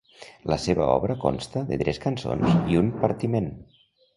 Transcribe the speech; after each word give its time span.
La 0.51 0.55
seva 0.63 0.87
obra 0.93 1.17
consta 1.25 1.63
de 1.69 1.79
tres 1.83 2.01
cançons 2.07 2.59
i 2.73 2.81
un 2.83 2.91
partiment. 3.05 3.53